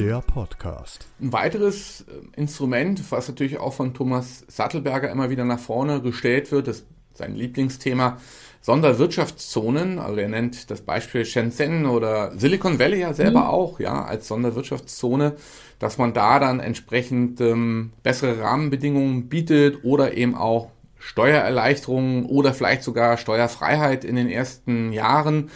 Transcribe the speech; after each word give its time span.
Der 0.00 0.22
Podcast. 0.22 1.06
Ein 1.20 1.34
weiteres 1.34 2.06
äh, 2.08 2.40
Instrument, 2.40 3.02
was 3.12 3.28
natürlich 3.28 3.58
auch 3.58 3.74
von 3.74 3.92
Thomas 3.92 4.46
Sattelberger 4.48 5.10
immer 5.10 5.28
wieder 5.28 5.44
nach 5.44 5.58
vorne 5.58 6.00
gestellt 6.00 6.50
wird, 6.52 6.68
ist 6.68 6.86
sein 7.12 7.34
Lieblingsthema, 7.34 8.16
Sonderwirtschaftszonen. 8.62 9.98
Also 9.98 10.16
er 10.16 10.30
nennt 10.30 10.70
das 10.70 10.80
Beispiel 10.80 11.26
Shenzhen 11.26 11.84
oder 11.84 12.32
Silicon 12.38 12.78
Valley 12.78 13.00
ja 13.00 13.12
selber 13.12 13.40
mhm. 13.40 13.46
auch, 13.48 13.78
ja, 13.78 14.02
als 14.02 14.26
Sonderwirtschaftszone, 14.26 15.34
dass 15.78 15.98
man 15.98 16.14
da 16.14 16.38
dann 16.38 16.60
entsprechend 16.60 17.42
ähm, 17.42 17.92
bessere 18.02 18.40
Rahmenbedingungen 18.40 19.28
bietet 19.28 19.84
oder 19.84 20.16
eben 20.16 20.34
auch 20.34 20.70
Steuererleichterungen 20.98 22.24
oder 22.24 22.54
vielleicht 22.54 22.84
sogar 22.84 23.18
Steuerfreiheit 23.18 24.06
in 24.06 24.16
den 24.16 24.30
ersten 24.30 24.94
Jahren. 24.94 25.50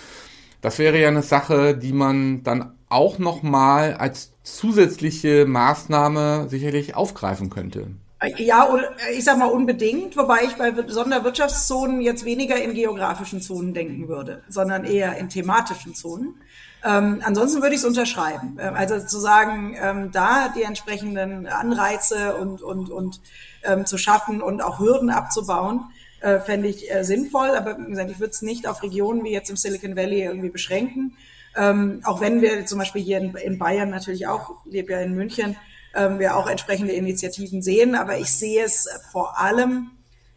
Das 0.61 0.79
wäre 0.79 1.01
ja 1.01 1.09
eine 1.09 1.23
Sache, 1.23 1.74
die 1.74 1.95
man 1.95 2.42
dann 2.42 2.74
auch 2.88 3.19
nochmal 3.19 3.95
als 3.95 4.33
zusätzliche 4.43 5.47
Maßnahme 5.47 6.48
sicherlich 6.48 6.95
aufgreifen 6.95 7.51
könnte. 7.51 7.88
Ja, 8.38 8.69
ich 9.12 9.24
sag 9.24 9.38
mal 9.38 9.47
unbedingt, 9.47 10.16
wobei 10.16 10.45
ich 10.45 10.55
bei 10.55 10.73
Sonderwirtschaftszonen 10.87 12.01
jetzt 12.01 12.24
weniger 12.24 12.57
in 12.57 12.74
geografischen 12.74 13.43
Zonen 13.43 13.74
denken 13.74 14.09
würde, 14.09 14.43
sondern 14.48 14.84
eher 14.84 15.16
in 15.19 15.29
thematischen 15.29 15.95
Zonen. 15.95 16.34
Ähm, 16.84 17.23
ansonsten 17.24 17.62
würde 17.62 17.74
ich 17.74 17.80
es 17.80 17.87
unterschreiben. 17.87 18.59
Ähm, 18.60 18.74
also 18.74 19.01
zu 19.01 19.19
sagen, 19.19 19.77
ähm, 19.80 20.10
da 20.12 20.48
die 20.55 20.62
entsprechenden 20.62 21.46
Anreize 21.46 22.37
und, 22.37 22.62
und, 22.62 22.91
und 22.91 23.21
ähm, 23.62 23.87
zu 23.87 23.96
schaffen 23.96 24.43
und 24.43 24.62
auch 24.62 24.79
Hürden 24.79 25.10
abzubauen, 25.10 25.87
äh, 26.21 26.41
fände 26.41 26.69
ich 26.69 26.91
äh, 26.93 27.02
sinnvoll. 27.02 27.51
Aber 27.51 27.79
wie 27.79 27.91
gesagt, 27.91 28.10
ich 28.10 28.21
würde 28.21 28.32
es 28.32 28.43
nicht 28.43 28.66
auf 28.66 28.82
Regionen 28.82 29.24
wie 29.24 29.32
jetzt 29.32 29.48
im 29.48 29.57
Silicon 29.57 29.96
Valley 29.96 30.24
irgendwie 30.24 30.51
beschränken. 30.51 31.16
Ähm, 31.57 32.01
auch 32.05 32.21
wenn 32.21 32.41
wir 32.41 32.67
zum 32.67 32.79
Beispiel 32.79 33.02
hier 33.02 33.19
in, 33.19 33.35
in 33.37 33.59
Bayern 33.59 33.91
natürlich 33.91 34.27
auch, 34.27 34.65
lebe 34.65 34.93
ja 34.93 35.01
in 35.01 35.15
München, 35.15 35.57
ähm, 35.95 36.19
wir 36.19 36.37
auch 36.37 36.49
entsprechende 36.49 36.93
Initiativen 36.93 37.63
sehen. 37.63 37.95
Aber 37.95 38.19
ich 38.19 38.33
sehe 38.33 38.65
es 38.65 38.88
vor 39.13 39.38
allem 39.38 39.91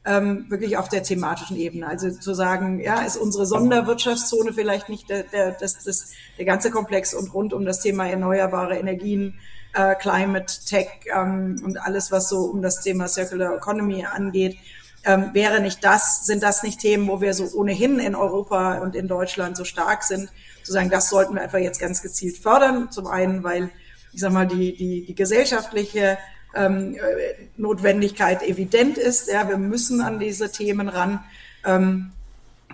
ähm, 0.06 0.46
wirklich 0.50 0.78
auf 0.78 0.90
der 0.90 1.04
thematischen 1.04 1.58
Ebene. 1.58 1.88
Also 1.88 2.10
zu 2.12 2.34
sagen, 2.34 2.80
ja, 2.80 3.02
ist 3.02 3.18
unsere 3.18 3.46
Sonderwirtschaftszone 3.46 4.54
vielleicht 4.54 4.90
nicht 4.90 5.10
der, 5.10 5.24
der, 5.24 5.52
das, 5.52 5.84
das, 5.84 6.14
der 6.38 6.46
ganze 6.46 6.72
Komplex 6.72 7.14
und 7.14 7.34
rund 7.34 7.54
um 7.54 7.66
das 7.66 7.82
Thema 7.82 8.08
erneuerbare 8.08 8.78
Energien, 8.78 9.40
äh, 9.74 9.96
Climate 9.96 10.54
Tech 10.66 10.88
ähm, 11.14 11.62
und 11.64 11.78
alles, 11.78 12.12
was 12.12 12.30
so 12.30 12.46
um 12.46 12.62
das 12.62 12.82
Thema 12.82 13.08
Circular 13.08 13.56
Economy 13.56 14.06
angeht. 14.06 14.58
Ähm, 15.08 15.30
wäre 15.32 15.62
nicht 15.62 15.86
das, 15.86 16.26
sind 16.26 16.44
das 16.44 16.64
nicht 16.64 16.82
Themen, 16.82 17.08
wo 17.08 17.22
wir 17.22 17.34
so 17.34 17.46
ohnehin 17.58 17.98
in 17.98 18.14
Europa 18.14 18.80
und 18.80 18.94
in 18.94 19.08
Deutschland 19.08 19.56
so 19.56 19.64
stark 19.64 20.04
sind, 20.04 20.30
zu 20.64 20.74
sagen, 20.74 20.90
das 20.90 21.10
sollten 21.10 21.36
wir 21.36 21.42
einfach 21.42 21.60
jetzt 21.60 21.80
ganz 21.80 22.02
gezielt 22.02 22.38
fördern. 22.38 22.92
Zum 22.92 23.08
einen, 23.08 23.42
weil, 23.42 23.70
ich 24.12 24.20
sag 24.20 24.34
mal, 24.34 24.46
die, 24.46 24.76
die, 24.76 25.06
die 25.06 25.16
gesellschaftliche 25.16 26.18
ähm, 26.54 26.96
äh, 26.96 27.00
Notwendigkeit 27.56 28.44
evident 28.44 28.98
ist. 28.98 29.32
Ja, 29.32 29.48
wir 29.48 29.58
müssen 29.58 30.02
an 30.02 30.20
diese 30.20 30.52
Themen 30.52 30.90
ran. 30.90 31.24
Ähm, 31.66 32.12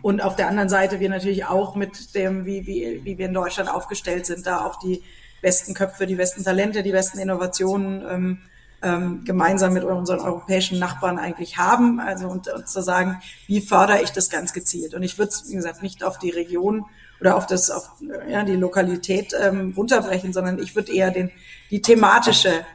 und 0.02 0.22
auf 0.22 0.36
der 0.36 0.48
anderen 0.48 0.70
Seite 0.70 1.00
wir 1.00 1.10
natürlich 1.10 1.46
auch 1.46 1.76
mit 1.76 2.16
dem, 2.16 2.46
wie, 2.46 2.66
wie, 2.66 3.02
wie 3.04 3.18
wir 3.20 3.28
in 3.28 3.34
Deutschland 3.36 3.70
aufgestellt 3.70 4.26
sind, 4.26 4.48
da 4.48 4.66
auch 4.66 4.80
die 4.80 5.04
besten 5.44 5.76
Köpfe, 5.76 6.08
die 6.08 6.16
besten 6.16 6.44
Talente, 6.44 6.82
die 6.82 6.92
besten 6.92 7.20
Innovationen 7.20 8.04
ähm, 8.10 8.38
ähm, 8.84 9.24
gemeinsam 9.24 9.74
mit 9.74 9.84
unseren 9.84 10.20
europäischen 10.20 10.78
Nachbarn 10.78 11.18
eigentlich 11.18 11.58
haben. 11.58 12.00
Also 12.00 12.28
und, 12.28 12.48
und 12.50 12.68
zu 12.68 12.82
sagen, 12.82 13.22
wie 13.48 13.62
fördere 13.62 14.02
ich 14.04 14.12
das 14.12 14.30
ganz 14.30 14.54
gezielt? 14.54 14.94
Und 14.94 15.04
ich 15.04 15.18
würde 15.18 15.30
es, 15.30 15.50
wie 15.50 15.56
gesagt, 15.56 15.82
nicht 15.82 16.04
auf 16.04 16.20
die 16.20 16.30
Region 16.30 16.86
oder 17.20 17.38
auf 17.38 17.48
das, 17.48 17.72
auf 17.72 17.90
ja, 18.30 18.44
die 18.44 18.56
Lokalität 18.56 19.34
ähm, 19.40 19.74
runterbrechen, 19.76 20.34
sondern 20.34 20.60
ich 20.60 20.76
würde 20.76 20.94
eher 20.94 21.10
den, 21.10 21.32
die 21.72 21.82
thematische 21.82 22.66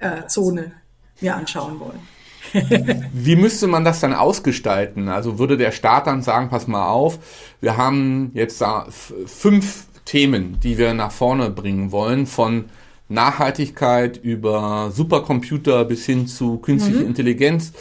äh, 0.00 0.26
Zone 0.26 0.72
mir 1.20 1.36
anschauen 1.36 1.78
wollen. 1.78 2.00
Wie 3.12 3.36
müsste 3.36 3.68
man 3.68 3.84
das 3.84 4.00
dann 4.00 4.12
ausgestalten? 4.12 5.08
Also 5.08 5.38
würde 5.38 5.56
der 5.56 5.70
Staat 5.70 6.06
dann 6.06 6.22
sagen, 6.22 6.48
pass 6.48 6.66
mal 6.66 6.88
auf, 6.88 7.18
wir 7.60 7.76
haben 7.76 8.32
jetzt 8.34 8.60
da 8.60 8.86
fünf 8.90 9.86
Themen, 10.04 10.58
die 10.60 10.78
wir 10.78 10.94
nach 10.94 11.12
vorne 11.12 11.50
bringen 11.50 11.92
wollen, 11.92 12.26
von 12.26 12.64
Nachhaltigkeit 13.10 14.16
über 14.16 14.90
Supercomputer 14.94 15.84
bis 15.84 16.06
hin 16.06 16.26
zu 16.26 16.58
künstlicher 16.58 17.00
mhm. 17.00 17.06
Intelligenz. 17.06 17.72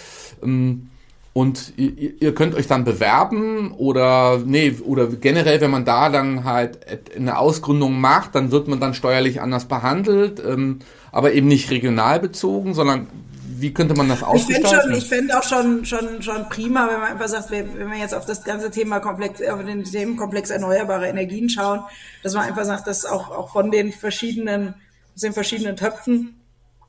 Ähm, 0.44 0.90
und 1.32 1.74
ihr, 1.78 2.22
ihr, 2.22 2.36
könnt 2.36 2.56
euch 2.56 2.68
dann 2.68 2.84
bewerben 2.84 3.72
oder 3.78 4.42
nee, 4.44 4.76
oder 4.84 5.08
generell, 5.08 5.62
wenn 5.62 5.72
man 5.72 5.86
da 5.86 6.10
dann 6.10 6.44
halt 6.44 6.80
eine 7.16 7.38
Ausgründung 7.38 8.02
macht, 8.02 8.36
dann 8.36 8.52
wird 8.52 8.68
man 8.68 8.80
dann 8.80 8.94
steuerlich 8.94 9.40
anders 9.40 9.66
behandelt, 9.66 10.44
ähm, 10.46 10.80
aber 11.12 11.34
eben 11.34 11.48
nicht 11.48 11.70
regional 11.70 12.20
bezogen, 12.20 12.74
sondern 12.74 13.08
wie 13.62 13.74
könnte 13.74 13.94
man 13.94 14.10
das 14.10 14.24
ausgestalten? 14.24 14.94
Ich 14.94 15.08
fände 15.08 15.38
auch 15.38 15.44
schon, 15.44 15.86
schon, 15.86 16.22
schon 16.22 16.50
prima, 16.50 16.88
wenn 16.90 17.00
man 17.00 17.12
einfach 17.12 17.28
sagt, 17.28 17.52
wenn, 17.52 17.78
wenn 17.78 17.92
wir 17.92 17.98
jetzt 17.98 18.16
auf 18.16 18.26
das 18.26 18.44
ganze 18.44 18.72
Thema 18.72 19.00
Komplex, 19.00 19.42
auf 19.42 19.64
den 19.64 19.84
Themenkomplex 19.84 20.50
erneuerbare 20.50 21.08
Energien 21.08 21.50
schauen, 21.50 21.82
dass 22.24 22.34
man 22.34 22.44
einfach 22.44 22.66
sagt, 22.66 22.88
dass 22.88 23.06
auch, 23.06 23.30
auch 23.30 23.52
von 23.52 23.72
den 23.72 23.92
verschiedenen, 23.92 24.76
aus 25.20 25.22
den 25.22 25.34
verschiedenen 25.34 25.76
Töpfen, 25.76 26.40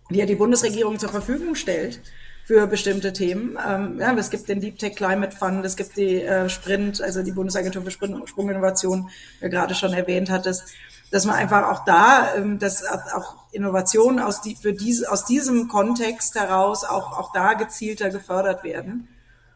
die 0.09 0.19
ja 0.19 0.25
die 0.25 0.37
Bundesregierung 0.37 1.01
zur 1.01 1.09
Verfügung 1.09 1.57
stellt, 1.57 2.01
für 2.45 2.69
bestimmte 2.69 3.13
Themen. 3.13 3.59
Ähm, 3.69 3.99
ja, 3.99 4.15
es 4.15 4.31
gibt 4.31 4.49
den 4.49 4.61
Deep 4.61 4.79
Tech 4.79 4.95
Climate 4.95 5.37
Fund, 5.37 5.65
es 5.65 5.75
gibt 5.75 5.97
die 5.97 6.23
äh, 6.23 6.49
Sprint, 6.49 7.03
also 7.03 7.25
die 7.25 7.33
Bundesagentur 7.33 7.83
für 7.83 7.91
Sprint 7.91 8.29
Sprunginnovation, 8.29 9.11
wie 9.41 9.47
du 9.47 9.51
gerade 9.51 9.75
schon 9.75 9.93
erwähnt 9.93 10.31
hattest, 10.31 10.63
dass 11.11 11.25
man 11.25 11.35
einfach 11.35 11.73
auch 11.73 11.85
da, 11.85 12.37
ähm, 12.37 12.61
dass 12.61 12.85
auch 12.87 13.35
Innovationen 13.51 14.21
aus, 14.21 14.43
die, 14.43 14.55
für 14.55 14.75
diese, 14.75 15.11
aus 15.11 15.25
diesem 15.25 15.67
Kontext 15.67 16.37
heraus 16.37 16.85
auch, 16.85 17.19
auch 17.19 17.33
da 17.33 17.55
gezielter 17.55 18.11
gefördert 18.11 18.63
werden 18.63 19.09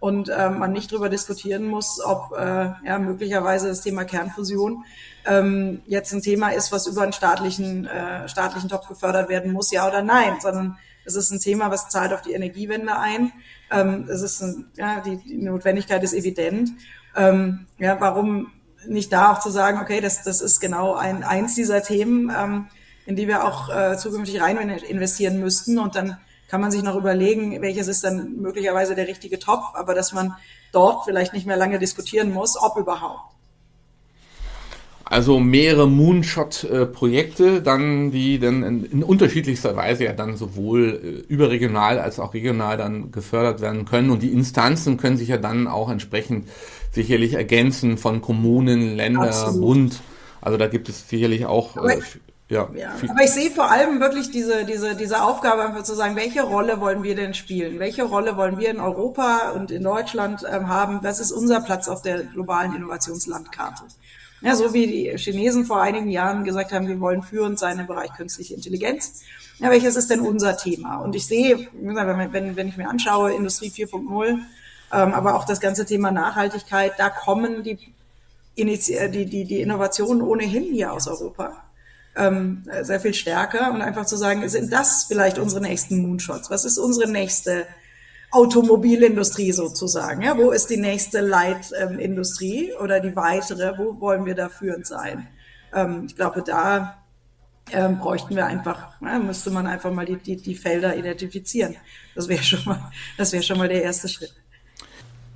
und 0.04 0.28
äh, 0.28 0.50
man 0.50 0.72
nicht 0.72 0.92
darüber 0.92 1.09
diskutieren 1.09 1.65
muss, 1.65 1.98
ob 2.04 2.37
äh, 2.37 2.72
ja, 2.84 2.98
möglicherweise 2.98 3.69
das 3.69 3.81
Thema 3.81 4.04
Kernfusion 4.04 4.84
ähm, 5.25 5.81
jetzt 5.87 6.12
ein 6.12 6.20
Thema 6.20 6.50
ist, 6.50 6.72
was 6.72 6.87
über 6.87 7.00
einen 7.00 7.15
staatlichen, 7.15 7.87
äh, 7.87 8.28
staatlichen 8.28 8.69
Topf 8.69 8.87
gefördert 8.87 9.31
werden 9.31 9.50
muss, 9.50 9.72
ja 9.72 9.88
oder 9.88 10.03
nein, 10.03 10.34
sondern 10.43 10.76
es 11.06 11.16
ist 11.16 11.31
ein 11.31 11.41
Thema, 11.41 11.70
was 11.70 11.88
zahlt 11.88 12.12
auf 12.12 12.20
die 12.20 12.34
Energiewende 12.34 12.98
ein. 12.98 13.32
Ähm, 13.70 14.06
es 14.10 14.20
ist 14.20 14.43
ein, 14.43 14.66
ja, 14.76 15.00
die, 15.00 15.16
die 15.16 15.38
Notwendigkeit 15.38 16.03
ist 16.03 16.12
evident. 16.12 16.72
Ähm, 17.16 17.64
ja, 17.78 17.98
warum 17.98 18.53
nicht 18.87 19.10
da 19.10 19.32
auch 19.32 19.41
zu 19.41 19.48
sagen, 19.48 19.81
okay, 19.81 20.03
das, 20.03 20.22
das 20.22 20.43
ist 20.43 20.60
genau 20.60 20.97
ein, 20.97 21.25
eins 21.25 21.54
dieser 21.54 21.82
Themen, 21.82 22.31
ähm, 22.38 22.66
in 23.06 23.16
die 23.16 23.26
wir 23.26 23.43
auch 23.43 23.75
äh, 23.75 23.97
zukünftig 23.97 24.43
rein 24.43 24.59
investieren 24.69 25.41
müssten. 25.41 25.78
Und 25.78 25.94
dann 25.94 26.19
kann 26.54 26.60
man 26.60 26.70
sich 26.70 26.84
noch 26.84 26.94
überlegen, 26.94 27.60
welches 27.62 27.88
ist 27.88 28.04
dann 28.04 28.37
möglicherweise 28.37 28.94
der 28.94 29.09
richtige 29.09 29.41
Topf, 29.41 29.75
aber 29.75 29.92
dass 29.92 30.12
man 30.12 30.37
dort 30.70 31.04
vielleicht 31.04 31.32
nicht 31.32 31.48
mehr 31.48 31.56
lange 31.56 31.81
diskutieren 31.81 32.32
muss, 32.32 32.56
ob 32.56 32.76
überhaupt. 32.76 33.34
Also 35.04 35.41
mehrere 35.41 35.88
Moonshot-Projekte, 35.88 37.60
dann 37.60 38.12
die 38.12 38.38
dann 38.38 38.62
in, 38.62 38.84
in, 38.84 39.03
unterschiedlichster 39.03 39.75
Weise 39.75 40.04
ja 40.04 40.12
dann 40.12 40.37
sowohl 40.37 41.25
äh, 41.28 41.32
überregional 41.32 41.98
als 41.98 42.20
auch 42.20 42.34
regional 42.34 42.76
dann 42.76 43.10
gefördert 43.10 43.60
werden 43.60 43.84
können. 43.84 44.10
Und 44.10 44.22
die 44.22 44.32
Instanzen 44.32 44.97
können 44.97 45.16
sich 45.16 45.31
ja 45.31 45.38
dann 45.38 45.66
auch 45.66 45.91
entsprechend 45.91 46.48
sicherlich 46.93 47.32
ergänzen 47.32 47.98
von 47.98 48.20
Kommunen, 48.20 48.94
Länder, 48.94 49.22
Absolut. 49.22 49.60
Bund. 49.60 50.00
Also 50.41 50.56
da 50.56 50.69
gibt 50.69 50.88
es 50.88 51.09
sicherlich 51.09 51.47
auch. 51.47 51.76
Aber, 51.76 51.97
äh, 51.97 52.00
ja, 52.50 52.69
ja. 52.75 52.94
aber 53.09 53.22
ich 53.22 53.31
sehe 53.31 53.50
vor 53.50 53.71
allem 53.71 54.00
wirklich 54.00 54.31
diese, 54.31 54.66
diese, 54.66 54.94
diese 54.94 55.22
Aufgabe, 55.22 55.62
einfach 55.62 55.82
zu 55.82 55.94
sagen, 55.94 56.15
welche 56.15 56.43
Rolle 56.43 56.78
wollen 56.78 57.03
wir 57.03 57.16
denn 57.16 57.32
spielen? 57.32 57.78
Welche 57.78 58.03
Rolle 58.03 58.37
wollen 58.37 58.59
wir 58.59 58.69
in 58.69 58.81
Europa 58.81 59.53
und 59.53 59.71
in 59.71 59.82
Deutschland 59.82 60.44
ähm, 60.50 60.69
haben? 60.69 60.99
Was 61.03 61.21
ist 61.21 61.32
unser 61.32 61.62
Platz 61.62 61.88
auf 61.88 62.03
der 62.03 62.22
globalen 62.25 62.77
Innovationslandkarte? 62.77 63.84
Ja, 64.43 64.55
so 64.55 64.75
wie 64.75 64.87
die 64.87 65.17
Chinesen 65.17 65.64
vor 65.64 65.81
einigen 65.81 66.11
Jahren 66.11 66.44
gesagt 66.44 66.73
haben, 66.73 66.87
wir 66.87 67.00
wollen 67.00 67.23
führend 67.23 67.58
sein 67.58 67.79
im 67.79 67.87
Bereich 67.87 68.12
künstliche 68.12 68.52
Intelligenz. 68.52 69.23
Ja, 69.58 69.70
welches 69.70 69.96
ist 69.96 70.11
denn 70.11 70.20
unser 70.20 70.58
Thema? 70.58 70.99
Und 70.99 71.17
ich 71.17 71.26
sehe, 71.26 71.69
wenn, 71.73 72.56
wenn 72.56 72.69
ich 72.69 72.76
mir 72.76 72.91
anschaue, 72.91 73.32
Industrie 73.32 73.70
4.0, 73.70 74.29
ähm, 74.29 75.14
aber 75.14 75.35
auch 75.37 75.46
das 75.46 75.61
ganze 75.61 75.87
Thema 75.87 76.11
Nachhaltigkeit, 76.11 76.93
da 76.99 77.08
kommen 77.08 77.62
die, 77.62 77.79
die, 78.58 79.26
die, 79.26 79.44
die 79.46 79.61
Innovationen 79.62 80.20
ohnehin 80.20 80.64
hier 80.64 80.93
aus 80.93 81.08
Europa 81.08 81.63
ähm, 82.16 82.64
sehr 82.82 83.00
viel 83.00 83.14
stärker 83.14 83.72
und 83.72 83.82
einfach 83.82 84.06
zu 84.06 84.16
sagen, 84.16 84.49
sind 84.49 84.72
das 84.72 85.05
vielleicht 85.08 85.38
unsere 85.38 85.61
nächsten 85.61 85.99
Moonshots? 85.99 86.50
Was 86.50 86.64
ist 86.64 86.78
unsere 86.78 87.11
nächste 87.11 87.66
Automobilindustrie 88.34 89.52
sozusagen. 89.52 90.22
Ja, 90.22 90.37
wo 90.37 90.50
ist 90.50 90.69
die 90.69 90.76
nächste 90.76 91.20
Leitindustrie 91.20 92.70
ähm, 92.70 92.82
oder 92.82 92.99
die 92.99 93.14
weitere? 93.14 93.78
Wo 93.78 94.00
wollen 94.00 94.26
wir 94.26 94.34
da 94.34 94.49
führend 94.49 94.87
sein? 94.87 95.28
Ähm, 95.72 96.06
ich 96.06 96.16
glaube, 96.16 96.43
da 96.44 97.05
ähm, 97.70 97.99
bräuchten 98.00 98.34
wir 98.34 98.46
einfach, 98.46 99.00
ja, 99.00 99.20
müsste 99.20 99.52
man 99.52 99.69
einfach 99.69 99.93
mal 99.93 100.05
die, 100.05 100.17
die, 100.17 100.37
die 100.37 100.56
Felder 100.56 100.96
identifizieren. 100.96 101.76
Das 102.17 102.26
wäre 102.26 102.43
schon 102.43 102.64
mal, 102.64 102.90
das 103.17 103.32
wäre 103.32 103.44
schon 103.44 103.56
mal 103.56 103.69
der 103.69 103.84
erste 103.84 104.08
Schritt. 104.08 104.34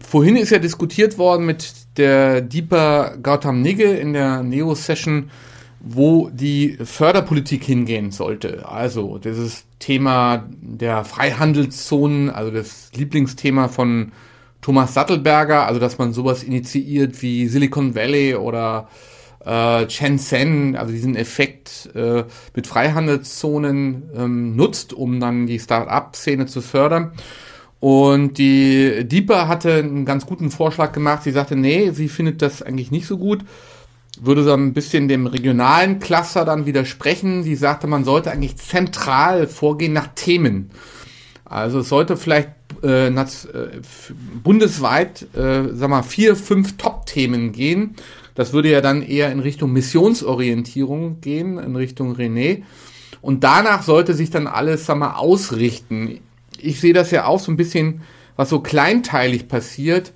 Vorhin 0.01 0.37
ist 0.37 0.51
ja 0.51 0.59
diskutiert 0.59 1.19
worden 1.19 1.47
mit 1.47 1.73
der 1.99 2.41
Deepa 2.41 3.15
Gautam 3.23 3.63
Nigge 3.63 3.97
in 3.97 4.13
der 4.13 4.43
Neo-Session, 4.43 5.31
wo 5.81 6.29
die 6.31 6.77
Förderpolitik 6.83 7.65
hingehen 7.65 8.11
sollte. 8.11 8.69
Also 8.69 9.19
dieses 9.19 9.65
Thema 9.79 10.49
der 10.61 11.05
Freihandelszonen, 11.05 12.31
also 12.31 12.51
das 12.51 12.91
Lieblingsthema 12.95 13.69
von 13.69 14.13
Thomas 14.61 14.95
Sattelberger, 14.95 15.67
also 15.67 15.79
dass 15.79 15.99
man 15.99 16.13
sowas 16.13 16.43
initiiert 16.43 17.23
wie 17.23 17.47
Silicon 17.47 17.95
Valley 17.95 18.35
oder 18.35 18.89
äh, 19.45 19.89
Shenzhen, 19.89 20.77
also 20.77 20.93
diesen 20.93 21.15
Effekt 21.15 21.91
äh, 21.95 22.25
mit 22.55 22.67
Freihandelszonen 22.67 24.11
ähm, 24.17 24.57
nutzt, 24.57 24.93
um 24.93 25.21
dann 25.21 25.47
die 25.47 25.61
Start-up-Szene 25.61 26.47
zu 26.47 26.61
fördern. 26.61 27.13
Und 27.81 28.39
die 28.39 29.05
Deeper 29.05 29.47
hatte 29.47 29.75
einen 29.75 30.05
ganz 30.05 30.27
guten 30.27 30.51
Vorschlag 30.51 30.91
gemacht. 30.91 31.23
Sie 31.23 31.31
sagte, 31.31 31.55
nee, 31.55 31.91
sie 31.93 32.09
findet 32.09 32.43
das 32.43 32.61
eigentlich 32.61 32.91
nicht 32.91 33.07
so 33.07 33.19
gut. 33.19 33.45
Würde 34.21 34.43
so 34.43 34.53
ein 34.53 34.73
bisschen 34.73 35.09
dem 35.09 35.27
regionalen 35.27 36.01
Cluster 36.01 36.45
dann 36.45 36.67
widersprechen. 36.67 37.43
Sie 37.43 37.55
sagte, 37.55 37.87
man 37.87 38.05
sollte 38.05 38.31
eigentlich 38.31 38.57
zentral 38.57 39.47
vorgehen 39.47 39.93
nach 39.93 40.09
Themen. 40.15 40.71
Also 41.45 41.81
es 41.81 41.89
sollte 41.89 42.17
vielleicht 42.17 42.51
äh, 42.83 43.09
äh, 43.09 43.13
bundesweit, 44.43 45.27
äh, 45.35 45.73
sag 45.73 45.91
mal, 45.91 46.03
vier, 46.03 46.37
fünf 46.37 46.77
Top-Themen 46.77 47.53
gehen. 47.53 47.95
Das 48.35 48.53
würde 48.53 48.71
ja 48.71 48.81
dann 48.81 49.03
eher 49.03 49.33
in 49.33 49.41
Richtung 49.41 49.73
Missionsorientierung 49.73 51.21
gehen, 51.21 51.59
in 51.59 51.75
Richtung 51.75 52.15
René. 52.15 52.63
Und 53.21 53.43
danach 53.43 53.83
sollte 53.83 54.15
sich 54.15 54.31
dann 54.31 54.47
alles, 54.47 54.87
sag 54.87 54.99
mal, 54.99 55.15
ausrichten. 55.15 56.21
Ich 56.61 56.81
sehe 56.81 56.93
das 56.93 57.11
ja 57.11 57.25
auch 57.25 57.41
so 57.41 57.51
ein 57.51 57.57
bisschen, 57.57 58.03
was 58.37 58.51
so 58.51 58.61
kleinteilig 58.61 59.49
passiert. 59.49 60.13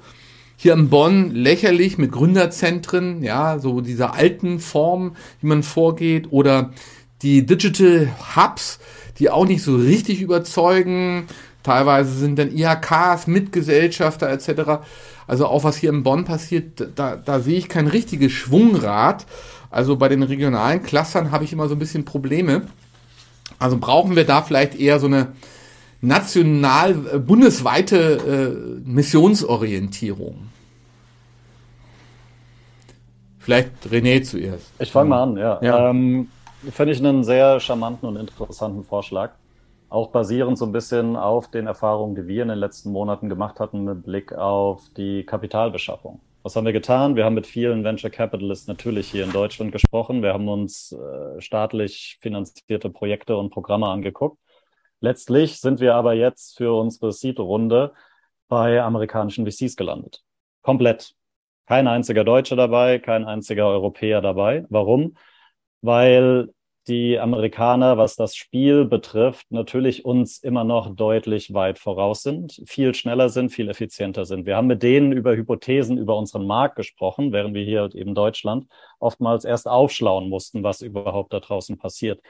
Hier 0.63 0.75
in 0.75 0.91
Bonn 0.91 1.33
lächerlich 1.33 1.99
mit 1.99 2.13
Gründerzentren, 2.13 3.25
ja, 3.25 3.59
so 3.59 3.81
dieser 3.81 4.15
alten 4.15 4.61
Form, 4.61 5.17
wie 5.41 5.49
man 5.49 5.65
vorgeht, 5.65 6.29
oder 6.31 6.71
die 7.23 7.45
Digital 7.45 8.13
Hubs, 8.37 8.79
die 9.19 9.29
auch 9.29 9.45
nicht 9.45 9.65
so 9.65 9.75
richtig 9.75 10.21
überzeugen. 10.21 11.25
Teilweise 11.65 12.13
sind 12.13 12.39
dann 12.39 12.57
IHKs, 12.57 13.27
Mitgesellschafter 13.27 14.31
etc. 14.31 14.85
Also 15.27 15.49
auch 15.49 15.65
was 15.65 15.79
hier 15.79 15.91
in 15.91 16.05
Bonn 16.05 16.25
passiert, 16.25 16.91
da, 16.95 17.17
da 17.17 17.41
sehe 17.41 17.59
ich 17.59 17.69
kein 17.69 17.89
richtiges 17.89 18.31
Schwungrad. 18.31 19.27
Also 19.69 19.97
bei 19.97 20.09
den 20.09 20.23
regionalen 20.23 20.85
Clustern 20.85 21.33
habe 21.33 21.43
ich 21.43 21.53
immer 21.53 21.67
so 21.67 21.75
ein 21.75 21.81
bisschen 21.81 22.05
Probleme. 22.05 22.69
Also 23.59 23.79
brauchen 23.79 24.15
wir 24.15 24.25
da 24.25 24.43
vielleicht 24.43 24.79
eher 24.79 25.01
so 25.01 25.09
eine 25.09 25.33
national, 26.03 26.97
äh, 27.15 27.19
bundesweite 27.19 27.97
äh, 28.72 28.72
Missionsorientierung. 28.93 30.49
Vielleicht 33.39 33.73
René 33.91 34.23
zuerst. 34.23 34.73
Ich 34.79 34.93
fange 34.93 35.11
mal 35.11 35.23
an, 35.23 35.37
ja. 35.37 35.59
ja. 35.63 35.91
Ähm, 35.91 36.29
Finde 36.71 36.93
ich 36.93 36.99
einen 36.99 37.25
sehr 37.25 37.59
charmanten 37.59 38.09
und 38.09 38.17
interessanten 38.17 38.85
Vorschlag. 38.85 39.33
Auch 39.89 40.11
basierend 40.11 40.57
so 40.57 40.65
ein 40.65 40.73
bisschen 40.73 41.17
auf 41.17 41.51
den 41.51 41.67
Erfahrungen, 41.67 42.15
die 42.15 42.27
wir 42.29 42.43
in 42.43 42.49
den 42.49 42.59
letzten 42.59 42.93
Monaten 42.93 43.29
gemacht 43.29 43.59
hatten 43.59 43.85
mit 43.85 44.05
Blick 44.05 44.33
auf 44.33 44.83
die 44.97 45.25
Kapitalbeschaffung. 45.25 46.21
Was 46.45 46.55
haben 46.57 46.65
wir 46.65 46.73
getan? 46.73 47.17
Wir 47.17 47.25
haben 47.25 47.35
mit 47.35 47.47
vielen 47.47 47.85
Venture 47.85 48.11
Capitalists 48.11 48.69
natürlich 48.69 49.11
hier 49.11 49.25
in 49.25 49.33
Deutschland 49.33 49.73
gesprochen. 49.73 50.23
Wir 50.23 50.33
haben 50.33 50.49
uns 50.49 50.93
äh, 50.93 51.41
staatlich 51.41 52.19
finanzierte 52.21 52.91
Projekte 52.91 53.37
und 53.37 53.51
Programme 53.51 53.89
angeguckt. 53.89 54.39
Letztlich 55.01 55.61
sind 55.61 55.81
wir 55.81 55.95
aber 55.97 56.15
jetzt 56.15 56.57
für 56.57 56.79
unsere 56.79 57.13
Seed-Runde 57.13 57.93
bei 58.53 58.83
amerikanischen 58.83 59.51
VCs 59.51 59.77
gelandet. 59.77 60.23
Komplett. 60.61 61.15
Kein 61.67 61.89
einziger 61.89 62.23
Deutscher 62.23 62.55
dabei, 62.55 62.99
kein 62.99 63.25
einziger 63.25 63.67
Europäer 63.67 64.21
dabei. 64.21 64.67
Warum? 64.69 65.17
Weil 65.81 66.51
die 66.87 67.19
Amerikaner, 67.19 67.97
was 67.97 68.15
das 68.15 68.37
Spiel 68.37 68.85
betrifft, 68.85 69.47
natürlich 69.49 70.05
uns 70.05 70.37
immer 70.37 70.65
noch 70.65 70.95
deutlich 70.95 71.55
weit 71.55 71.79
voraus 71.79 72.23
sind, 72.23 72.61
viel 72.67 72.95
schneller 72.95 73.31
sind, 73.31 73.53
viel 73.53 73.71
effizienter 73.71 74.27
sind. 74.27 74.45
Wir 74.45 74.57
haben 74.57 74.67
mit 74.67 74.83
denen 74.83 75.13
über 75.13 75.35
Hypothesen 75.35 75.97
über 75.97 76.19
unseren 76.19 76.47
Markt 76.47 76.77
gesprochen, 76.77 77.33
während 77.33 77.55
wir 77.55 77.65
hier 77.65 77.89
eben 77.95 78.15
Deutschland 78.15 78.67
oftmals 78.99 79.47
erst 79.47 79.67
aufschlauen 79.67 80.29
mussten, 80.29 80.63
was 80.63 80.83
überhaupt 80.83 81.33
da 81.33 81.41
draußen 81.41 81.79
passiert. 81.79 82.21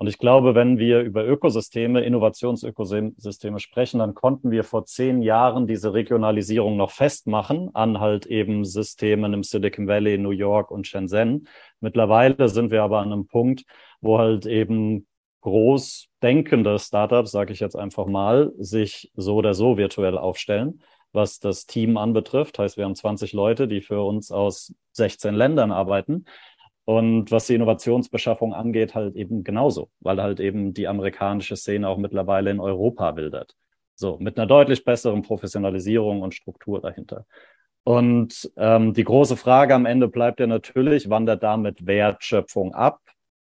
Und 0.00 0.06
ich 0.06 0.16
glaube, 0.16 0.54
wenn 0.54 0.78
wir 0.78 1.02
über 1.02 1.26
Ökosysteme, 1.26 2.00
Innovationsökosysteme 2.00 3.58
sprechen, 3.58 3.98
dann 3.98 4.14
konnten 4.14 4.50
wir 4.50 4.64
vor 4.64 4.86
zehn 4.86 5.20
Jahren 5.20 5.66
diese 5.66 5.92
Regionalisierung 5.92 6.78
noch 6.78 6.90
festmachen 6.90 7.68
an 7.74 8.00
halt 8.00 8.24
eben 8.24 8.64
Systemen 8.64 9.34
im 9.34 9.42
Silicon 9.42 9.88
Valley, 9.88 10.16
New 10.16 10.30
York 10.30 10.70
und 10.70 10.86
Shenzhen. 10.86 11.48
Mittlerweile 11.80 12.48
sind 12.48 12.70
wir 12.70 12.82
aber 12.82 13.00
an 13.00 13.12
einem 13.12 13.26
Punkt, 13.26 13.64
wo 14.00 14.18
halt 14.18 14.46
eben 14.46 15.06
groß 15.42 16.06
denkende 16.22 16.78
Startups, 16.78 17.30
sage 17.30 17.52
ich 17.52 17.60
jetzt 17.60 17.76
einfach 17.76 18.06
mal, 18.06 18.52
sich 18.56 19.12
so 19.16 19.34
oder 19.36 19.52
so 19.52 19.76
virtuell 19.76 20.16
aufstellen. 20.16 20.80
Was 21.12 21.40
das 21.40 21.66
Team 21.66 21.98
anbetrifft, 21.98 22.58
heißt, 22.58 22.78
wir 22.78 22.84
haben 22.84 22.94
20 22.94 23.34
Leute, 23.34 23.68
die 23.68 23.82
für 23.82 24.00
uns 24.00 24.30
aus 24.30 24.72
16 24.92 25.34
Ländern 25.34 25.72
arbeiten. 25.72 26.24
Und 26.90 27.30
was 27.30 27.46
die 27.46 27.54
Innovationsbeschaffung 27.54 28.52
angeht, 28.52 28.96
halt 28.96 29.14
eben 29.14 29.44
genauso, 29.44 29.92
weil 30.00 30.20
halt 30.20 30.40
eben 30.40 30.74
die 30.74 30.88
amerikanische 30.88 31.54
Szene 31.54 31.88
auch 31.88 31.98
mittlerweile 31.98 32.50
in 32.50 32.58
Europa 32.58 33.14
wildert. 33.14 33.54
So, 33.94 34.18
mit 34.18 34.36
einer 34.36 34.48
deutlich 34.48 34.84
besseren 34.84 35.22
Professionalisierung 35.22 36.20
und 36.20 36.34
Struktur 36.34 36.80
dahinter. 36.80 37.26
Und 37.84 38.50
ähm, 38.56 38.92
die 38.92 39.04
große 39.04 39.36
Frage 39.36 39.72
am 39.76 39.86
Ende 39.86 40.08
bleibt 40.08 40.40
ja 40.40 40.48
natürlich, 40.48 41.08
wandert 41.08 41.44
damit 41.44 41.86
Wertschöpfung 41.86 42.74
ab? 42.74 42.98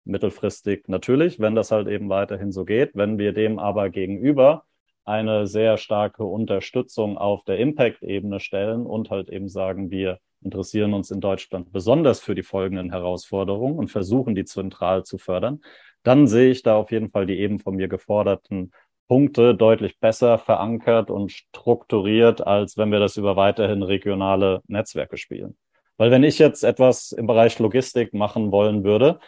Mittelfristig 0.06 0.88
natürlich, 0.88 1.40
wenn 1.40 1.54
das 1.54 1.70
halt 1.70 1.88
eben 1.88 2.10
weiterhin 2.10 2.52
so 2.52 2.66
geht. 2.66 2.96
Wenn 2.96 3.20
wir 3.20 3.32
dem 3.32 3.60
aber 3.60 3.92
gegenüber 3.92 4.64
eine 5.04 5.46
sehr 5.46 5.78
starke 5.78 6.24
Unterstützung 6.24 7.16
auf 7.20 7.44
der 7.44 7.60
Impact-Ebene 7.60 8.40
stellen 8.40 8.88
und 8.88 9.12
halt 9.12 9.30
eben 9.30 9.50
sagen, 9.50 9.92
wir 9.92 10.18
interessieren 10.42 10.94
uns 10.94 11.12
in 11.12 11.22
Deutschland 11.22 11.72
besonders 11.72 12.20
für 12.20 12.36
die 12.36 12.44
folgenden 12.44 12.92
Herausforderungen 12.92 13.78
und 13.78 13.90
versuchen, 13.90 14.36
die 14.36 14.46
zentral 14.46 15.04
zu 15.04 15.18
fördern, 15.18 15.62
dann 16.04 16.28
sehe 16.28 16.52
ich 16.52 16.62
da 16.64 16.76
auf 16.76 16.92
jeden 16.92 17.10
Fall 17.10 17.26
die 17.26 17.40
eben 17.40 17.60
von 17.60 17.76
mir 17.76 17.88
geforderten 17.88 18.72
Punkte 19.08 19.56
deutlich 19.56 20.00
besser 20.00 20.38
verankert 20.38 21.12
und 21.12 21.32
strukturiert, 21.32 22.46
als 22.46 22.78
wenn 22.78 22.92
wir 22.92 23.00
das 23.00 23.18
über 23.18 23.36
weiterhin 23.36 23.84
regionale 23.84 24.62
Netzwerke 24.68 25.18
spielen. 25.18 25.58
Weil 25.98 26.12
wenn 26.12 26.24
ich 26.24 26.40
jetzt 26.40 26.64
etwas 26.64 27.12
im 27.12 27.28
Bereich 27.28 27.58
Logistik 27.60 28.14
machen 28.14 28.52
wollen 28.52 28.84
würde, 28.84 29.20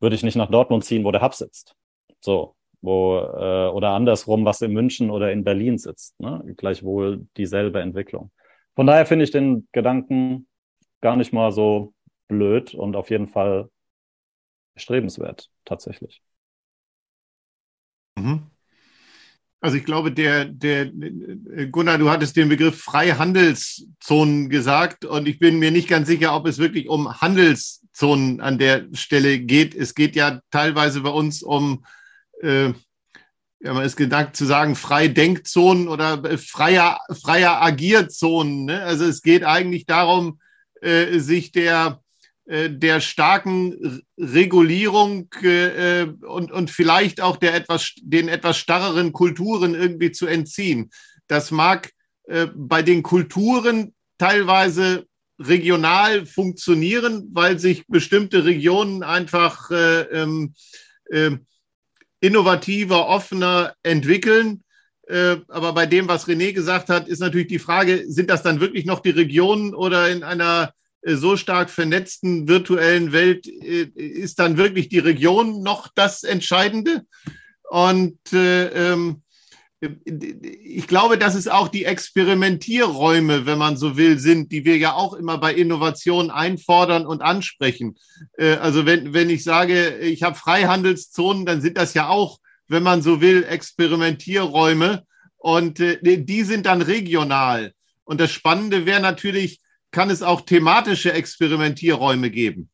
würde 0.00 0.16
ich 0.16 0.22
nicht 0.22 0.36
nach 0.36 0.50
Dortmund 0.50 0.84
ziehen, 0.84 1.04
wo 1.04 1.12
der 1.12 1.22
Hub 1.22 1.34
sitzt. 1.34 1.74
So, 2.20 2.54
wo, 2.82 3.18
äh, 3.18 3.68
oder 3.68 3.90
andersrum, 3.90 4.44
was 4.44 4.60
in 4.62 4.72
München 4.72 5.10
oder 5.10 5.32
in 5.32 5.44
Berlin 5.44 5.78
sitzt. 5.78 6.18
Ne? 6.20 6.42
Gleichwohl 6.56 7.26
dieselbe 7.36 7.80
Entwicklung. 7.80 8.30
Von 8.74 8.86
daher 8.86 9.06
finde 9.06 9.24
ich 9.24 9.30
den 9.30 9.68
Gedanken 9.72 10.46
gar 11.00 11.16
nicht 11.16 11.32
mal 11.32 11.52
so 11.52 11.94
blöd 12.28 12.74
und 12.74 12.96
auf 12.96 13.10
jeden 13.10 13.28
Fall 13.28 13.70
strebenswert, 14.76 15.50
tatsächlich. 15.64 16.22
Mhm. 18.16 18.50
Also 19.62 19.76
ich 19.76 19.84
glaube, 19.84 20.10
der, 20.10 20.46
der 20.46 20.86
Gunnar, 21.70 21.98
du 21.98 22.08
hattest 22.08 22.34
den 22.36 22.48
Begriff 22.48 22.80
Freihandelszonen 22.80 24.48
gesagt 24.48 25.04
und 25.04 25.28
ich 25.28 25.38
bin 25.38 25.58
mir 25.58 25.70
nicht 25.70 25.88
ganz 25.88 26.08
sicher, 26.08 26.34
ob 26.34 26.46
es 26.46 26.56
wirklich 26.56 26.88
um 26.88 27.20
Handelszonen 27.20 28.40
an 28.40 28.56
der 28.56 28.86
Stelle 28.94 29.38
geht. 29.38 29.74
Es 29.74 29.94
geht 29.94 30.16
ja 30.16 30.40
teilweise 30.50 31.02
bei 31.02 31.10
uns 31.10 31.42
um, 31.42 31.84
äh, 32.40 32.72
ja, 33.62 33.74
man 33.74 33.84
ist 33.84 33.96
gedacht 33.96 34.34
zu 34.34 34.46
sagen, 34.46 34.76
Freidenkzonen 34.76 35.88
oder 35.88 36.38
freier, 36.38 36.98
freier 37.22 37.60
Agierzonen. 37.60 38.64
Ne? 38.64 38.82
Also 38.82 39.04
es 39.04 39.20
geht 39.20 39.44
eigentlich 39.44 39.84
darum, 39.84 40.40
äh, 40.80 41.18
sich 41.18 41.52
der, 41.52 42.02
äh, 42.46 42.70
der 42.70 43.00
starken 43.00 44.02
Regulierung 44.18 45.28
äh, 45.42 46.06
und, 46.26 46.52
und 46.52 46.70
vielleicht 46.70 47.20
auch 47.20 47.36
der 47.36 47.54
etwas, 47.54 47.94
den 48.02 48.28
etwas 48.28 48.58
starreren 48.58 49.12
Kulturen 49.12 49.74
irgendwie 49.74 50.12
zu 50.12 50.26
entziehen. 50.26 50.90
Das 51.26 51.50
mag 51.50 51.90
äh, 52.24 52.48
bei 52.54 52.82
den 52.82 53.02
Kulturen 53.02 53.94
teilweise 54.18 55.06
regional 55.38 56.26
funktionieren, 56.26 57.28
weil 57.32 57.58
sich 57.58 57.86
bestimmte 57.86 58.44
Regionen 58.44 59.02
einfach 59.02 59.70
äh, 59.70 60.02
ähm, 60.02 60.54
äh, 61.06 61.30
innovativer, 62.20 63.08
offener 63.08 63.74
entwickeln. 63.82 64.62
Äh, 65.10 65.40
aber 65.48 65.72
bei 65.72 65.86
dem, 65.86 66.06
was 66.06 66.28
René 66.28 66.52
gesagt 66.52 66.88
hat, 66.88 67.08
ist 67.08 67.18
natürlich 67.18 67.48
die 67.48 67.58
Frage, 67.58 68.04
sind 68.06 68.30
das 68.30 68.42
dann 68.42 68.60
wirklich 68.60 68.86
noch 68.86 69.00
die 69.00 69.10
Regionen 69.10 69.74
oder 69.74 70.08
in 70.08 70.22
einer 70.22 70.72
äh, 71.02 71.16
so 71.16 71.36
stark 71.36 71.68
vernetzten 71.68 72.46
virtuellen 72.46 73.10
Welt 73.10 73.48
äh, 73.48 73.90
ist 73.96 74.38
dann 74.38 74.56
wirklich 74.56 74.88
die 74.88 75.00
Region 75.00 75.62
noch 75.62 75.88
das 75.94 76.22
Entscheidende? 76.22 77.02
Und 77.68 78.18
ähm, 78.32 79.22
ich 80.04 80.86
glaube, 80.86 81.16
dass 81.16 81.34
es 81.34 81.48
auch 81.48 81.68
die 81.68 81.86
Experimentierräume, 81.86 83.46
wenn 83.46 83.58
man 83.58 83.76
so 83.76 83.96
will, 83.96 84.18
sind, 84.18 84.52
die 84.52 84.64
wir 84.64 84.76
ja 84.76 84.92
auch 84.92 85.14
immer 85.14 85.38
bei 85.38 85.54
Innovationen 85.54 86.30
einfordern 86.30 87.06
und 87.06 87.22
ansprechen. 87.22 87.96
Also 88.36 88.84
wenn, 88.84 89.14
wenn 89.14 89.30
ich 89.30 89.42
sage, 89.42 89.96
ich 90.00 90.22
habe 90.22 90.36
Freihandelszonen, 90.36 91.46
dann 91.46 91.62
sind 91.62 91.78
das 91.78 91.94
ja 91.94 92.08
auch, 92.08 92.40
wenn 92.70 92.84
man 92.84 93.02
so 93.02 93.20
will, 93.20 93.44
Experimentierräume 93.44 95.04
und 95.36 95.80
äh, 95.80 95.98
die 96.00 96.42
sind 96.44 96.66
dann 96.66 96.82
regional. 96.82 97.72
Und 98.04 98.20
das 98.20 98.30
Spannende 98.30 98.86
wäre 98.86 99.00
natürlich, 99.00 99.60
kann 99.90 100.08
es 100.08 100.22
auch 100.22 100.42
thematische 100.42 101.12
Experimentierräume 101.12 102.30
geben. 102.30 102.70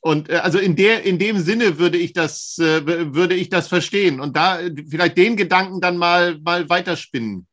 Und 0.00 0.28
äh, 0.28 0.36
also 0.36 0.58
in 0.58 0.76
der 0.76 1.04
in 1.04 1.18
dem 1.18 1.38
Sinne 1.38 1.78
würde 1.78 1.96
ich 1.96 2.12
das 2.12 2.58
äh, 2.58 3.14
würde 3.14 3.34
ich 3.34 3.48
das 3.48 3.66
verstehen 3.68 4.20
und 4.20 4.36
da 4.36 4.60
vielleicht 4.88 5.16
den 5.16 5.36
Gedanken 5.36 5.80
dann 5.80 5.96
mal 5.96 6.38
mal 6.38 6.68
weiterspinnen. 6.68 7.46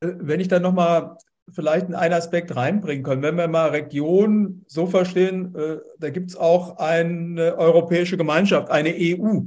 Äh, 0.00 0.08
wenn 0.20 0.40
ich 0.40 0.48
dann 0.48 0.62
noch 0.62 0.74
mal 0.74 1.16
vielleicht 1.50 1.92
einen 1.92 2.14
Aspekt 2.14 2.54
reinbringen 2.54 3.02
können, 3.02 3.22
wenn 3.22 3.36
wir 3.36 3.48
mal 3.48 3.70
Region 3.70 4.64
so 4.66 4.86
verstehen, 4.86 5.54
äh, 5.54 5.78
da 5.98 6.10
gibt 6.10 6.30
es 6.30 6.36
auch 6.36 6.78
eine 6.78 7.56
europäische 7.56 8.16
Gemeinschaft, 8.16 8.70
eine 8.70 8.94
EU. 8.96 9.40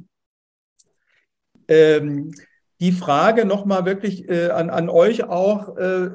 Ähm, 1.67 2.31
die 2.79 2.91
Frage 2.91 3.45
noch 3.45 3.65
mal 3.65 3.85
wirklich 3.85 4.29
äh, 4.29 4.49
an, 4.49 4.69
an 4.69 4.89
euch 4.89 5.23
auch, 5.23 5.77
äh, 5.77 6.09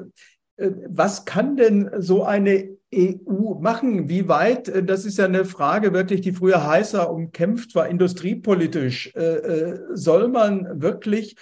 was 0.57 1.25
kann 1.25 1.57
denn 1.57 1.89
so 1.97 2.23
eine 2.23 2.77
EU 2.93 3.55
machen? 3.59 4.09
Wie 4.09 4.27
weit, 4.27 4.67
äh, 4.67 4.83
das 4.83 5.05
ist 5.05 5.17
ja 5.17 5.25
eine 5.25 5.45
Frage 5.45 5.93
wirklich, 5.93 6.21
die 6.21 6.33
früher 6.33 6.65
heißer 6.65 7.11
umkämpft 7.11 7.75
war, 7.75 7.87
industriepolitisch. 7.87 9.13
Äh, 9.15 9.19
äh, 9.19 9.79
soll 9.93 10.27
man 10.27 10.81
wirklich 10.81 11.35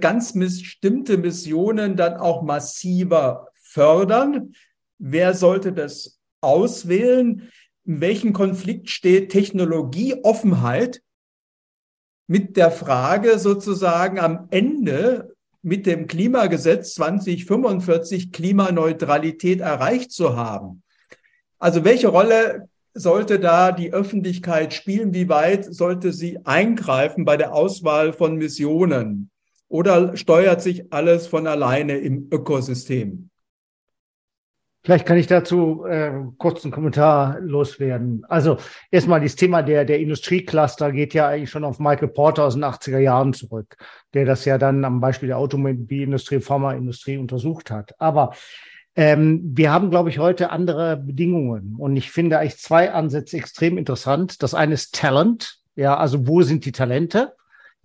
ganz 0.00 0.34
bestimmte 0.34 1.16
Missionen 1.16 1.96
dann 1.96 2.18
auch 2.18 2.42
massiver 2.42 3.48
fördern? 3.72 4.54
Wer 4.98 5.34
sollte 5.34 5.72
das 5.72 6.20
auswählen? 6.40 7.50
In 7.84 8.00
welchem 8.00 8.32
Konflikt 8.32 8.90
steht 8.90 9.32
Technologieoffenheit 9.32 11.02
mit 12.28 12.56
der 12.56 12.70
Frage 12.70 13.38
sozusagen 13.38 14.20
am 14.20 14.46
Ende 14.50 15.34
mit 15.62 15.86
dem 15.86 16.06
Klimagesetz 16.06 16.94
2045 16.94 18.32
Klimaneutralität 18.32 19.60
erreicht 19.60 20.12
zu 20.12 20.36
haben. 20.36 20.82
Also 21.58 21.84
welche 21.84 22.08
Rolle 22.08 22.68
sollte 22.94 23.38
da 23.38 23.72
die 23.72 23.92
Öffentlichkeit 23.92 24.74
spielen? 24.74 25.14
Wie 25.14 25.28
weit 25.28 25.72
sollte 25.72 26.12
sie 26.12 26.38
eingreifen 26.44 27.24
bei 27.24 27.36
der 27.36 27.54
Auswahl 27.54 28.12
von 28.12 28.36
Missionen? 28.36 29.30
Oder 29.68 30.16
steuert 30.16 30.60
sich 30.60 30.92
alles 30.92 31.26
von 31.26 31.46
alleine 31.46 31.98
im 31.98 32.28
Ökosystem? 32.30 33.30
Vielleicht 34.84 35.06
kann 35.06 35.16
ich 35.16 35.28
dazu 35.28 35.84
äh, 35.84 36.10
kurz 36.38 36.64
einen 36.64 36.72
Kommentar 36.72 37.38
loswerden. 37.40 38.24
Also 38.28 38.56
erstmal 38.90 39.20
das 39.20 39.36
Thema 39.36 39.62
der, 39.62 39.84
der 39.84 40.00
Industriecluster 40.00 40.90
geht 40.90 41.14
ja 41.14 41.28
eigentlich 41.28 41.50
schon 41.50 41.64
auf 41.64 41.78
Michael 41.78 42.08
Porter 42.08 42.44
aus 42.44 42.54
den 42.54 42.64
80er 42.64 42.98
Jahren 42.98 43.32
zurück, 43.32 43.76
der 44.12 44.24
das 44.24 44.44
ja 44.44 44.58
dann 44.58 44.84
am 44.84 45.00
Beispiel 45.00 45.28
der 45.28 45.38
Automobilindustrie, 45.38 46.40
Pharmaindustrie 46.40 47.16
untersucht 47.16 47.70
hat. 47.70 47.94
Aber 48.00 48.32
ähm, 48.96 49.40
wir 49.54 49.72
haben, 49.72 49.90
glaube 49.90 50.10
ich, 50.10 50.18
heute 50.18 50.50
andere 50.50 50.96
Bedingungen. 50.96 51.76
Und 51.78 51.96
ich 51.96 52.10
finde 52.10 52.38
eigentlich 52.38 52.58
zwei 52.58 52.92
Ansätze 52.92 53.36
extrem 53.36 53.78
interessant. 53.78 54.42
Das 54.42 54.52
eine 54.52 54.74
ist 54.74 54.96
Talent. 54.96 55.58
Ja, 55.76 55.96
also 55.96 56.26
wo 56.26 56.42
sind 56.42 56.64
die 56.64 56.72
Talente? 56.72 57.32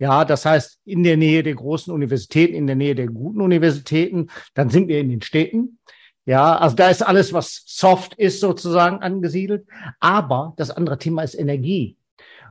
Ja, 0.00 0.24
das 0.24 0.44
heißt, 0.44 0.80
in 0.84 1.02
der 1.04 1.16
Nähe 1.16 1.42
der 1.42 1.54
großen 1.54 1.92
Universitäten, 1.92 2.54
in 2.54 2.66
der 2.66 2.76
Nähe 2.76 2.94
der 2.94 3.06
guten 3.06 3.40
Universitäten, 3.40 4.28
dann 4.54 4.68
sind 4.68 4.88
wir 4.88 5.00
in 5.00 5.08
den 5.08 5.22
Städten. 5.22 5.78
Ja, 6.28 6.58
also 6.58 6.76
da 6.76 6.90
ist 6.90 7.00
alles, 7.00 7.32
was 7.32 7.62
soft 7.64 8.12
ist, 8.16 8.40
sozusagen 8.40 8.98
angesiedelt. 8.98 9.66
Aber 9.98 10.52
das 10.58 10.70
andere 10.70 10.98
Thema 10.98 11.22
ist 11.22 11.34
Energie. 11.34 11.96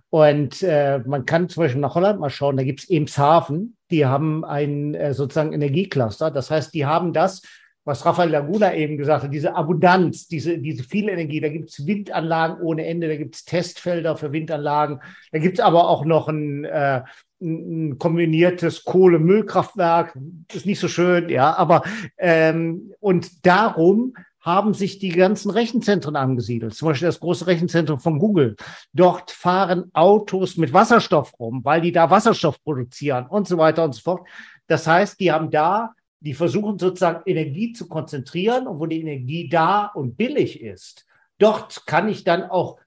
Und 0.09 0.63
äh, 0.63 0.97
man 1.05 1.27
kann 1.27 1.47
zum 1.47 1.61
Beispiel 1.61 1.81
nach 1.81 1.93
Holland 1.93 2.19
mal 2.19 2.31
schauen, 2.31 2.57
da 2.57 2.63
gibt 2.63 2.79
es 2.79 2.89
Emshaven, 2.89 3.77
die 3.91 4.07
haben 4.07 4.43
ein 4.43 4.95
äh, 4.95 5.13
sozusagen 5.13 5.53
Energiecluster. 5.53 6.31
Das 6.31 6.49
heißt, 6.49 6.73
die 6.73 6.87
haben 6.87 7.13
das, 7.13 7.43
was 7.87 8.05
Rafael 8.05 8.29
Laguna 8.29 8.75
eben 8.75 8.97
gesagt 8.97 9.23
hat, 9.23 9.33
diese 9.33 9.55
Abundanz, 9.55 10.27
diese, 10.27 10.57
diese 10.57 10.83
viele 10.83 11.13
Energie. 11.13 11.39
Da 11.39 11.47
gibt 11.47 11.69
es 11.69 11.87
Windanlagen 11.87 12.59
ohne 12.61 12.85
Ende, 12.85 13.07
da 13.07 13.15
gibt 13.15 13.35
es 13.35 13.45
Testfelder 13.45 14.17
für 14.17 14.33
Windanlagen, 14.33 14.99
da 15.31 15.39
gibt 15.39 15.59
es 15.59 15.63
aber 15.63 15.87
auch 15.87 16.03
noch 16.03 16.27
ein, 16.27 16.65
äh, 16.65 17.03
ein 17.41 17.97
kombiniertes 17.97 18.83
Kohle-Müllkraftwerk, 18.83 20.17
ist 20.53 20.65
nicht 20.65 20.81
so 20.81 20.89
schön, 20.89 21.29
ja, 21.29 21.55
aber 21.55 21.83
ähm, 22.17 22.91
und 22.99 23.45
darum 23.45 24.13
haben 24.41 24.73
sich 24.73 24.99
die 24.99 25.09
ganzen 25.09 25.49
Rechenzentren 25.49 26.15
angesiedelt. 26.15 26.73
Zum 26.73 26.89
Beispiel 26.89 27.07
das 27.07 27.19
große 27.19 27.47
Rechenzentrum 27.47 27.99
von 27.99 28.19
Google. 28.19 28.55
Dort 28.93 29.31
fahren 29.31 29.91
Autos 29.93 30.57
mit 30.57 30.73
Wasserstoff 30.73 31.33
rum, 31.39 31.61
weil 31.63 31.81
die 31.81 31.91
da 31.91 32.09
Wasserstoff 32.09 32.61
produzieren 32.63 33.27
und 33.27 33.47
so 33.47 33.57
weiter 33.57 33.83
und 33.83 33.93
so 33.93 34.01
fort. 34.01 34.27
Das 34.67 34.87
heißt, 34.87 35.19
die 35.19 35.31
haben 35.31 35.51
da, 35.51 35.93
die 36.19 36.33
versuchen 36.33 36.79
sozusagen 36.79 37.21
Energie 37.25 37.73
zu 37.73 37.87
konzentrieren 37.87 38.67
und 38.67 38.79
wo 38.79 38.85
die 38.85 39.01
Energie 39.01 39.49
da 39.49 39.85
und 39.85 40.17
billig 40.17 40.61
ist. 40.61 41.05
Dort 41.37 41.85
kann 41.85 42.09
ich 42.09 42.23
dann 42.23 42.43
auch 42.43 42.79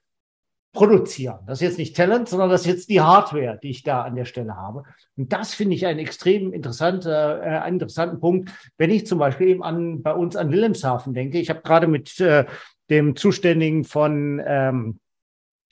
produzieren. 0.73 1.39
Das 1.47 1.59
ist 1.61 1.67
jetzt 1.67 1.77
nicht 1.77 1.95
Talent, 1.95 2.29
sondern 2.29 2.49
das 2.49 2.61
ist 2.61 2.67
jetzt 2.67 2.89
die 2.89 3.01
Hardware, 3.01 3.59
die 3.61 3.69
ich 3.69 3.83
da 3.83 4.03
an 4.03 4.15
der 4.15 4.25
Stelle 4.25 4.55
habe. 4.55 4.83
Und 5.17 5.33
das 5.33 5.53
finde 5.53 5.75
ich 5.75 5.85
einen 5.85 5.99
extrem 5.99 6.53
interessanter, 6.53 7.41
äh, 7.41 7.59
einen 7.59 7.75
interessanten 7.75 8.19
Punkt, 8.19 8.51
wenn 8.77 8.89
ich 8.89 9.05
zum 9.05 9.19
Beispiel 9.19 9.49
eben 9.49 9.63
an 9.63 10.01
bei 10.01 10.13
uns 10.13 10.35
an 10.35 10.51
Wilhelmshaven 10.51 11.13
denke. 11.13 11.39
Ich 11.39 11.49
habe 11.49 11.61
gerade 11.61 11.87
mit 11.87 12.19
äh, 12.21 12.45
dem 12.89 13.15
Zuständigen 13.15 13.83
von 13.83 14.41
ähm, 14.45 14.99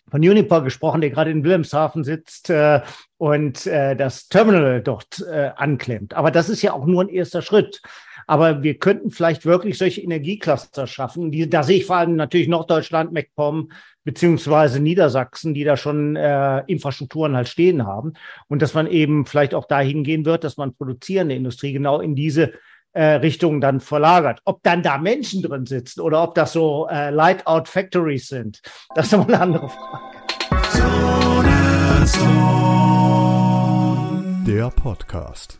von 0.10 0.22
Uniper 0.22 0.62
gesprochen, 0.62 1.02
der 1.02 1.10
gerade 1.10 1.32
in 1.32 1.44
Wilhelmshaven 1.44 2.04
sitzt 2.04 2.50
äh, 2.50 2.82
und 3.18 3.66
äh, 3.68 3.96
das 3.96 4.28
Terminal 4.28 4.82
dort 4.82 5.26
äh, 5.30 5.52
anklemmt. 5.56 6.14
Aber 6.14 6.32
das 6.32 6.50
ist 6.50 6.62
ja 6.62 6.74
auch 6.74 6.86
nur 6.86 7.04
ein 7.04 7.10
erster 7.10 7.42
Schritt. 7.42 7.82
Aber 8.28 8.62
wir 8.62 8.78
könnten 8.78 9.10
vielleicht 9.10 9.46
wirklich 9.46 9.80
solche 9.80 10.02
Energiecluster 10.02 10.86
schaffen. 10.86 11.32
Die, 11.32 11.50
da 11.50 11.64
sehe 11.64 11.78
ich 11.78 11.86
vor 11.86 11.96
allem 11.96 12.16
natürlich 12.16 12.48
Norddeutschland, 12.48 13.12
MacPom, 13.12 13.72
beziehungsweise 14.04 14.80
Niedersachsen, 14.80 15.56
die 15.56 15.64
da 15.64 15.76
schon 15.76 16.16
äh, 16.16 16.60
Infrastrukturen 16.68 17.36
halt 17.36 17.48
stehen 17.48 17.88
haben. 17.88 18.14
Und 18.48 18.62
dass 18.62 18.76
man 18.76 18.86
eben 18.86 19.26
vielleicht 19.26 19.56
auch 19.56 19.66
dahin 19.66 20.04
gehen 20.04 20.26
wird, 20.26 20.44
dass 20.44 20.58
man 20.58 20.76
produzierende 20.76 21.34
Industrie 21.34 21.74
genau 21.74 22.02
in 22.02 22.16
diese 22.16 22.54
äh, 22.94 23.04
Richtung 23.16 23.62
dann 23.62 23.80
verlagert. 23.80 24.42
Ob 24.46 24.64
dann 24.64 24.84
da 24.84 24.98
Menschen 24.98 25.42
drin 25.42 25.66
sitzen 25.66 26.02
oder 26.02 26.24
ob 26.24 26.36
das 26.36 26.54
so 26.54 26.88
äh, 26.90 27.10
Light-Out 27.10 27.68
Factories 27.68 28.28
sind, 28.28 28.62
das 28.96 29.08
ist 29.08 29.12
nochmal 29.18 29.36
eine 29.36 29.44
andere 29.44 29.70
Frage. 29.70 30.20
Der 34.48 34.70
Podcast. 34.72 35.59